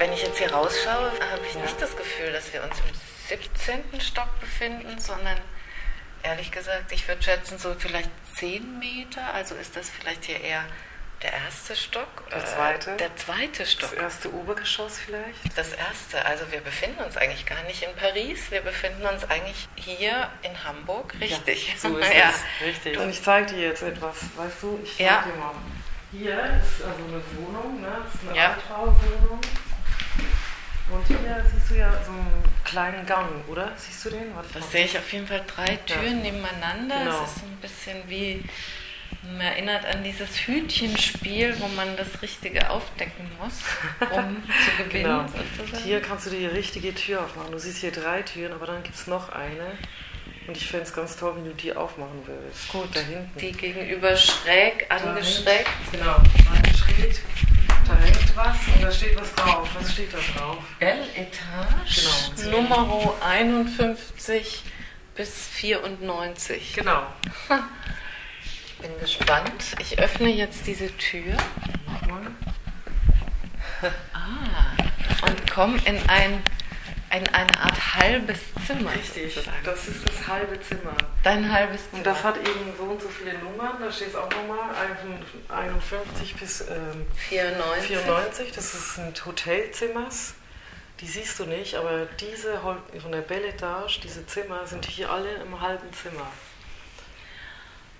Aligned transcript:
wenn 0.00 0.12
ich 0.14 0.22
jetzt 0.22 0.38
hier 0.38 0.50
rausschaue, 0.52 1.12
habe 1.30 1.46
ich 1.46 1.54
Ja. 1.54 1.60
nicht 1.62 1.80
das 1.80 1.94
Gefühl, 1.96 2.32
dass 2.32 2.52
wir 2.52 2.62
uns 2.64 2.74
im 2.80 2.94
17. 3.28 4.00
Stock 4.00 4.40
befinden, 4.40 4.98
sondern 4.98 5.38
ehrlich 6.22 6.50
gesagt, 6.50 6.90
ich 6.90 7.06
würde 7.06 7.22
schätzen, 7.22 7.58
so 7.58 7.74
vielleicht 7.78 8.10
10 8.34 8.78
Meter. 8.78 9.32
Also 9.34 9.54
ist 9.54 9.76
das 9.76 9.88
vielleicht 9.90 10.24
hier 10.24 10.40
eher 10.40 10.64
der 11.22 11.34
erste 11.34 11.76
Stock? 11.76 12.08
Der 12.30 12.38
Äh, 12.38 12.44
zweite? 12.46 12.96
Der 12.96 13.14
zweite 13.16 13.58
Das 13.62 13.72
Stock. 13.72 13.92
erste 13.94 14.32
Obergeschoss 14.34 14.98
vielleicht? 14.98 15.56
Das 15.56 15.74
erste, 15.74 16.24
also 16.24 16.50
wir 16.50 16.62
befinden 16.62 17.04
uns 17.04 17.18
eigentlich 17.18 17.44
gar 17.44 17.62
nicht 17.64 17.82
in 17.82 17.94
Paris, 17.94 18.50
wir 18.50 18.62
befinden 18.62 19.04
uns 19.06 19.28
eigentlich 19.30 19.68
hier 19.76 20.30
in 20.42 20.64
Hamburg, 20.64 21.14
richtig. 21.20 21.76
So 21.78 21.98
ist 21.98 22.12
ja. 22.14 22.30
es. 22.30 22.66
Richtig. 22.66 22.96
Und 22.98 23.10
ich 23.10 23.22
zeige 23.22 23.52
dir 23.54 23.68
jetzt 23.68 23.82
etwas, 23.82 24.16
weißt 24.36 24.62
du? 24.62 24.80
Ich 24.82 24.96
zeig 24.96 25.06
Ja. 25.06 25.22
dir 25.26 25.36
mal. 25.38 25.54
Hier 26.10 26.60
ist 26.64 26.82
also 26.82 27.04
eine 27.04 27.22
Wohnung, 27.36 27.80
ne? 27.82 27.98
Das 28.02 28.14
ist 28.14 28.28
eine 28.28 28.36
Ja. 28.36 28.52
Altbauwohnung. 28.54 29.40
Und 30.90 31.06
hier 31.06 31.44
siehst 31.54 31.70
du 31.70 31.74
ja 31.76 31.92
so 32.04 32.10
einen 32.10 32.42
kleinen 32.64 33.06
Gang, 33.06 33.28
oder? 33.48 33.72
Siehst 33.76 34.04
du 34.04 34.10
den? 34.10 34.34
Warte, 34.34 34.48
Das 34.54 34.70
sehe 34.72 34.84
ich 34.84 34.98
auf 34.98 35.12
jeden 35.12 35.26
Fall 35.26 35.42
drei 35.46 35.76
Türen 35.86 36.22
nebeneinander. 36.22 36.98
Genau. 37.04 37.24
Es 37.24 37.36
ist 37.36 37.42
ein 37.44 37.56
bisschen 37.60 37.96
wie, 38.08 38.42
man 39.22 39.40
erinnert 39.40 39.84
an 39.86 40.02
dieses 40.02 40.46
Hütchenspiel, 40.48 41.54
wo 41.60 41.68
man 41.68 41.96
das 41.96 42.20
Richtige 42.22 42.70
aufdecken 42.70 43.30
muss, 43.40 43.60
um 44.10 44.42
zu 44.44 44.82
Genau. 44.88 45.22
gewinnen. 45.24 45.32
sozusagen. 45.58 45.84
Hier 45.84 46.00
kannst 46.00 46.26
du 46.26 46.30
die 46.30 46.46
richtige 46.46 46.94
Tür 46.94 47.20
aufmachen. 47.24 47.52
Du 47.52 47.58
siehst 47.58 47.78
hier 47.78 47.92
drei 47.92 48.22
Türen, 48.22 48.52
aber 48.52 48.66
dann 48.66 48.82
gibt 48.82 48.96
es 48.96 49.06
noch 49.06 49.28
eine. 49.30 49.72
Und 50.48 50.56
ich 50.56 50.66
fände 50.66 50.84
es 50.86 50.92
ganz 50.92 51.16
toll, 51.16 51.34
wenn 51.36 51.44
du 51.44 51.54
die 51.54 51.72
aufmachen 51.76 52.26
würdest. 52.26 52.68
Gut, 52.72 52.88
da 52.94 53.00
hinten. 53.00 53.38
Die 53.38 53.52
gegenüber 53.52 54.16
schräg 54.16 54.86
angeschrägt. 54.88 55.68
Genau, 55.92 56.16
angeschrägt. 56.52 57.20
Da 57.90 57.96
hängt 58.04 58.36
was 58.36 58.56
und 58.74 58.82
da 58.82 58.92
steht 58.92 59.18
was 59.20 59.34
drauf. 59.34 59.68
Was 59.78 59.92
steht 59.92 60.12
da 60.14 60.18
drauf? 60.38 60.58
L-Etage, 60.78 62.06
Genau. 62.44 62.56
Nummer 62.58 63.14
51 63.24 64.62
bis 65.16 65.46
94. 65.48 66.72
Genau. 66.74 67.02
Bin 68.80 68.90
gespannt. 69.00 69.64
Ich 69.80 69.98
öffne 69.98 70.28
jetzt 70.28 70.66
diese 70.66 70.96
Tür 70.96 71.36
Mach 71.86 72.02
mal. 72.06 72.26
ah, 74.14 75.26
und 75.26 75.50
komme 75.50 75.78
in 75.84 75.98
ein 76.08 76.42
in 77.12 77.26
eine 77.28 77.58
Art 77.60 77.94
halbes 77.96 78.38
Zimmer. 78.66 78.92
Richtig, 78.94 79.34
sozusagen. 79.34 79.56
das 79.64 79.88
ist 79.88 80.06
das 80.06 80.28
halbe 80.28 80.60
Zimmer. 80.60 80.94
Dein 81.24 81.50
halbes 81.50 81.82
Zimmer. 81.82 81.98
Und 81.98 82.06
das 82.06 82.22
hat 82.22 82.36
eben 82.38 82.72
so 82.76 82.84
und 82.84 83.02
so 83.02 83.08
viele 83.08 83.36
Nummern, 83.38 83.76
da 83.80 83.90
steht 83.90 84.08
es 84.08 84.14
auch 84.14 84.30
nochmal, 84.30 84.70
51 85.48 86.34
bis 86.36 86.60
ähm, 86.62 87.06
94. 87.28 87.86
94, 87.86 88.52
das 88.52 88.74
ist 88.74 88.98
ein 88.98 89.12
Hotelzimmers. 89.26 90.34
Die 91.00 91.06
siehst 91.06 91.38
du 91.38 91.46
nicht, 91.46 91.74
aber 91.76 92.06
diese 92.20 92.58
von 92.58 93.12
der 93.12 93.22
Belle 93.22 93.48
Etage, 93.48 94.00
diese 94.00 94.26
Zimmer 94.26 94.66
sind 94.66 94.84
hier 94.84 95.10
alle 95.10 95.32
im 95.34 95.60
halben 95.60 95.90
Zimmer. 95.92 96.26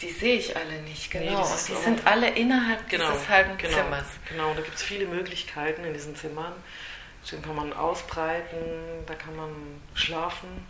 Die 0.00 0.10
sehe 0.10 0.36
ich 0.36 0.56
alle 0.56 0.82
nicht, 0.82 1.14
Nee, 1.14 1.26
genau. 1.26 1.40
das 1.40 1.50
Und 1.50 1.56
ist 1.56 1.68
die 1.68 1.84
sind 1.84 2.06
alle 2.06 2.28
innerhalb 2.30 2.88
dieses 2.88 3.28
halben 3.28 3.56
genau, 3.56 3.76
Zimmers. 3.76 4.06
Genau, 4.28 4.52
da 4.54 4.60
gibt 4.60 4.76
es 4.76 4.82
viele 4.82 5.06
Möglichkeiten 5.06 5.84
in 5.84 5.94
diesen 5.94 6.16
Zimmern. 6.16 6.52
Den 7.30 7.42
kann 7.42 7.56
man 7.56 7.72
ausbreiten, 7.72 9.04
da 9.06 9.14
kann 9.14 9.36
man 9.36 9.50
schlafen, 9.94 10.66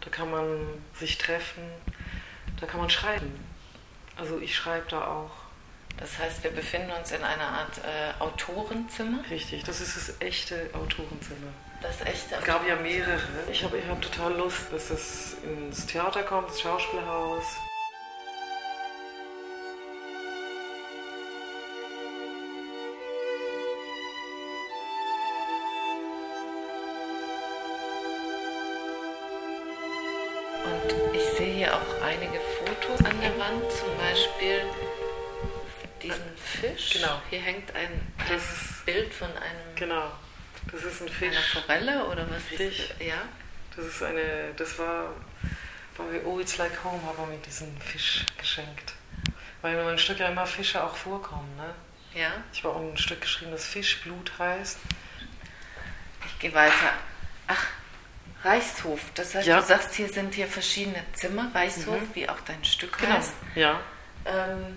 da 0.00 0.10
kann 0.10 0.30
man 0.30 0.66
sich 0.94 1.18
treffen, 1.18 1.62
da 2.58 2.66
kann 2.66 2.80
man 2.80 2.90
schreiben. 2.90 3.32
Also 4.16 4.38
ich 4.38 4.54
schreibe 4.54 4.86
da 4.88 5.06
auch. 5.06 5.30
Das 5.98 6.18
heißt, 6.18 6.42
wir 6.44 6.50
befinden 6.50 6.90
uns 6.92 7.12
in 7.12 7.22
einer 7.22 7.46
Art 7.46 7.78
äh, 7.78 8.22
Autorenzimmer. 8.22 9.18
Richtig, 9.30 9.64
das 9.64 9.80
ist 9.80 9.96
das 9.96 10.20
echte 10.20 10.70
Autorenzimmer. 10.72 11.52
Das 11.82 12.00
echte 12.02 12.36
Es 12.36 12.44
gab 12.44 12.66
ja 12.66 12.76
mehrere. 12.76 13.20
Ich 13.50 13.62
habe 13.64 13.78
ich 13.78 13.86
hab 13.86 14.00
total 14.00 14.34
Lust, 14.34 14.72
dass 14.72 14.90
es 14.90 15.36
ins 15.42 15.86
Theater 15.86 16.22
kommt, 16.22 16.48
ins 16.48 16.60
Schauspielhaus. 16.60 17.44
Und 30.70 31.14
ich 31.14 31.24
sehe 31.36 31.54
hier 31.54 31.74
auch 31.74 32.02
einige 32.02 32.38
Fotos 32.58 33.04
an 33.04 33.20
der 33.20 33.36
Wand, 33.38 33.62
zum 33.72 33.96
Beispiel 33.98 34.62
diesen 36.02 36.36
Fisch. 36.36 36.90
Genau. 36.94 37.20
Hier 37.30 37.40
hängt 37.40 37.74
ein, 37.74 37.90
ein 38.18 38.26
Das- 38.28 38.82
Bild 38.86 39.12
von 39.12 39.28
einem, 39.28 39.74
Genau, 39.74 40.10
das 40.72 40.82
ist 40.84 41.00
ein 41.02 41.08
einer 41.08 41.16
Fisch. 41.16 41.52
Forelle 41.52 42.06
oder 42.06 42.28
was 42.30 42.42
Fisch. 42.44 42.90
ist 42.90 43.00
Ja. 43.00 43.22
Das 43.76 43.84
ist 43.86 44.02
eine, 44.02 44.52
das 44.56 44.78
war 44.78 45.12
bei 45.96 46.22
Oh 46.24 46.40
It's 46.40 46.56
Like 46.58 46.82
Home, 46.84 47.00
haben 47.06 47.18
wir 47.18 47.26
mir 47.36 47.42
diesen 47.42 47.78
Fisch 47.80 48.24
geschenkt. 48.38 48.94
Weil 49.62 49.76
in 49.78 49.84
meinem 49.84 49.98
Stück 49.98 50.18
ja 50.18 50.28
immer 50.28 50.46
Fische 50.46 50.82
auch 50.82 50.96
vorkommen. 50.96 51.54
Ne? 51.56 51.74
Ja. 52.20 52.32
Ich 52.52 52.64
habe 52.64 52.74
auch 52.74 52.80
ein 52.80 52.96
Stück 52.96 53.20
geschrieben, 53.20 53.50
das 53.52 53.66
Fischblut 53.66 54.32
heißt. 54.38 54.78
Ich 56.26 56.38
gehe 56.38 56.54
weiter. 56.54 56.94
Reichshof. 58.44 59.00
Das 59.14 59.34
heißt, 59.34 59.46
Ja. 59.46 59.60
du 59.60 59.66
sagst, 59.66 59.94
hier 59.94 60.08
sind 60.08 60.34
hier 60.34 60.46
verschiedene 60.46 61.02
Zimmer. 61.12 61.50
Reichshof, 61.54 62.00
Mhm. 62.00 62.10
wie 62.14 62.28
auch 62.28 62.40
dein 62.40 62.64
Stück 62.64 62.96
Genau. 62.98 63.14
heißt. 63.16 63.34
Ja. 63.54 63.80
Ähm, 64.24 64.76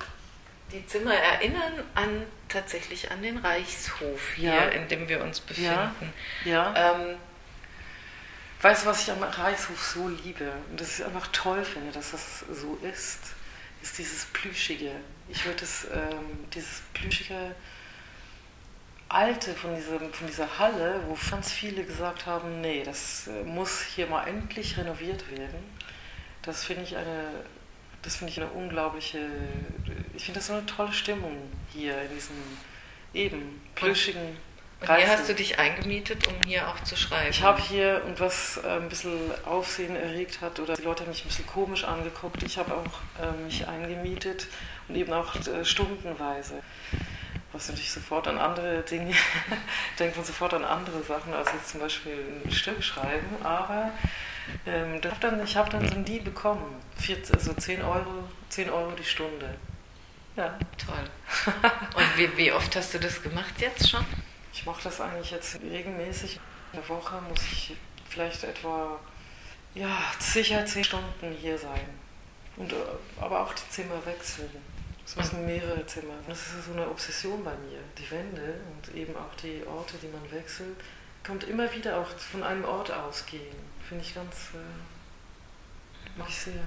die 0.72 0.86
Zimmer 0.88 1.14
erinnern 1.14 1.84
an 1.96 2.26
tatsächlich 2.50 3.12
an 3.12 3.22
den 3.22 3.38
Reichshof 3.38 4.34
hier, 4.36 4.54
Ja. 4.54 4.66
in 4.70 4.88
dem 4.88 5.08
wir 5.08 5.22
uns 5.24 5.40
befinden. 5.40 6.14
Ja. 6.46 6.74
Ähm, 6.76 7.18
Weißt 8.62 8.84
du, 8.86 8.88
was 8.88 9.04
ich 9.04 9.12
am 9.12 9.22
Reichshof 9.22 9.84
so 9.84 10.08
liebe 10.08 10.50
und 10.70 10.80
das 10.80 10.98
ich 10.98 11.06
einfach 11.06 11.28
toll 11.34 11.66
finde, 11.66 11.92
dass 11.92 12.12
das 12.12 12.46
so 12.50 12.78
ist, 12.82 13.20
ist 13.82 13.98
dieses 13.98 14.24
Plüschige. 14.28 14.92
Ich 15.28 15.44
würde 15.44 15.60
das, 15.60 15.86
ähm, 15.94 16.48
dieses 16.54 16.82
Plüschige 16.94 17.54
Alte 19.14 19.54
von, 19.54 19.76
diesem, 19.76 20.12
von 20.12 20.28
dieser 20.28 20.58
Halle, 20.58 21.00
wo 21.08 21.16
ganz 21.30 21.52
viele 21.52 21.84
gesagt 21.84 22.26
haben, 22.26 22.62
nee, 22.62 22.84
das 22.84 23.28
äh, 23.28 23.44
muss 23.44 23.82
hier 23.82 24.08
mal 24.08 24.28
endlich 24.28 24.78
renoviert 24.78 25.30
werden. 25.30 25.64
Das 26.42 26.66
finde 26.66 26.84
ich 26.84 26.98
eine, 26.98 27.30
das 28.02 28.16
finde 28.16 28.32
ich 28.32 28.42
eine 28.42 28.50
unglaubliche, 28.50 29.20
ich 30.16 30.26
finde 30.26 30.40
das 30.40 30.48
so 30.48 30.54
eine 30.54 30.66
tolle 30.66 30.92
Stimmung 30.92 31.38
hier 31.72 32.02
in 32.02 32.16
diesem 32.16 32.36
eben 33.14 33.62
plüschigen 33.76 34.36
und 34.84 34.88
hier 34.88 34.90
Reichshof. 34.90 35.12
hast 35.12 35.30
du 35.30 35.36
dich 35.36 35.60
eingemietet, 35.60 36.28
um 36.28 36.34
hier 36.46 36.68
auch 36.68 36.84
zu 36.84 36.98
schreiben. 36.98 37.30
Ich 37.30 37.44
habe 37.44 37.62
hier, 37.62 38.02
und 38.06 38.20
was 38.20 38.58
äh, 38.58 38.68
ein 38.68 38.90
bisschen 38.90 39.14
Aufsehen 39.46 39.96
erregt 39.96 40.42
hat, 40.42 40.60
oder 40.60 40.76
die 40.76 40.82
Leute 40.82 41.04
haben 41.04 41.10
mich 41.10 41.24
ein 41.24 41.28
bisschen 41.28 41.48
komisch 41.48 41.84
angeguckt, 41.84 42.44
ich 42.44 42.58
habe 42.58 42.74
auch 42.74 43.24
äh, 43.24 43.32
mich 43.44 43.68
eingemietet 43.68 44.48
und 44.88 44.96
eben 44.96 45.14
auch 45.14 45.36
äh, 45.36 45.64
stundenweise. 45.64 46.64
Was 47.54 47.70
natürlich 47.70 47.92
sofort 47.92 48.28
an 48.28 48.40
andere 48.40 48.82
Dinge, 48.82 49.14
denkt 50.00 50.16
man 50.16 50.26
sofort 50.26 50.54
an 50.56 50.66
andere 50.66 51.04
Sachen, 51.04 51.34
als 51.34 51.52
jetzt 51.54 51.70
zum 51.70 51.80
Beispiel 51.80 52.42
ein 52.44 52.52
Stück 52.52 52.84
schreiben, 52.84 53.38
aber 53.44 53.92
ähm, 54.66 55.00
das 55.02 55.14
hab 55.14 55.22
dann, 55.22 55.44
ich 55.44 55.56
habe 55.56 55.70
dann 55.70 55.88
so 55.88 55.96
ein 55.96 56.04
Deal 56.04 56.24
bekommen, 56.24 56.82
14, 56.98 57.36
also 57.36 57.54
10 57.54 57.82
Euro, 57.84 58.28
10 58.50 58.70
Euro 58.70 58.92
die 58.92 59.04
Stunde. 59.04 59.56
Ja, 60.36 60.58
Toll. 60.78 61.54
Und 61.96 62.18
wie, 62.18 62.38
wie 62.38 62.52
oft 62.52 62.76
hast 62.76 62.94
du 62.94 63.00
das 63.00 63.22
gemacht 63.22 63.54
jetzt 63.60 63.90
schon? 63.90 64.04
Ich 64.52 64.66
mache 64.66 64.84
das 64.84 65.00
eigentlich 65.00 65.32
jetzt 65.32 65.60
regelmäßig. 65.62 66.40
In 66.72 66.80
der 66.80 66.90
Woche 66.90 67.22
muss 67.30 67.42
ich 67.52 67.76
vielleicht 68.10 68.44
etwa, 68.44 69.00
ja, 69.76 69.98
sicher 70.20 70.66
zehn 70.66 70.84
Stunden 70.84 71.36
hier 71.40 71.58
sein. 71.58 71.88
Und, 72.58 72.72
äh, 72.72 72.76
aber 73.20 73.42
auch 73.42 73.54
die 73.54 73.70
Zimmer 73.70 74.04
wechseln. 74.06 74.50
Es 75.06 75.16
müssen 75.16 75.46
mehrere 75.46 75.86
Zimmer. 75.86 76.14
Das 76.28 76.40
ist 76.40 76.66
so 76.66 76.74
eine 76.74 76.90
Obsession 76.90 77.44
bei 77.44 77.52
mir. 77.52 77.80
Die 77.98 78.10
Wände 78.10 78.56
und 78.72 78.96
eben 78.96 79.16
auch 79.16 79.36
die 79.42 79.62
Orte, 79.68 79.96
die 80.02 80.08
man 80.08 80.32
wechselt, 80.32 80.78
kommt 81.26 81.44
immer 81.44 81.74
wieder 81.74 81.98
auch 81.98 82.10
von 82.18 82.44
einem 82.44 82.66
Ort 82.66 82.92
ausgehen. 82.92 83.56
Finde 83.88 84.04
ich 84.04 84.16
ganz, 84.16 84.50
äh, 84.54 86.18
mag 86.18 86.30
ich 86.30 86.38
sehr. 86.38 86.64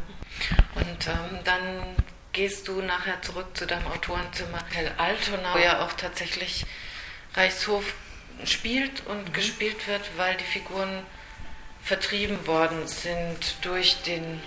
Und 0.75 1.07
ähm, 1.07 1.41
dann 1.45 1.97
gehst 2.33 2.69
du 2.69 2.83
nachher 2.83 3.21
zurück 3.23 3.57
zu 3.57 3.67
deinem 3.67 3.87
Autorenzimmer 3.87 4.61
Hotel 4.61 4.93
Altona, 4.99 5.55
wo 5.55 5.59
ja 5.59 5.85
auch 5.85 5.95
tatsächlich 5.95 6.67
Reichshof 7.35 7.95
spielt 8.45 9.07
und 9.07 9.33
gespielt 9.33 9.89
wird, 9.89 10.03
weil 10.19 10.37
die 10.37 10.45
Figuren 10.45 11.03
vertrieben 11.83 12.47
worden 12.47 12.87
sind 12.87 13.57
durch 13.63 14.03
den 14.03 14.43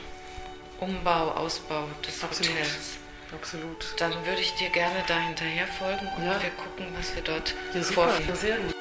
Umbau, 0.79 1.31
Ausbau 1.31 1.87
des 2.05 2.23
Absolut. 2.23 2.51
Hotels. 2.51 2.98
Absolut. 3.33 3.93
Dann 3.99 4.11
würde 4.25 4.41
ich 4.41 4.55
dir 4.55 4.69
gerne 4.69 5.03
da 5.07 5.19
hinterher 5.19 5.67
folgen 5.67 6.07
und 6.17 6.25
Ja. 6.25 6.41
wir 6.41 6.49
gucken, 6.51 6.87
was 6.97 7.13
wir 7.15 7.21
dort 7.21 7.53
Ja, 7.73 7.81
vorfinden. 7.83 8.73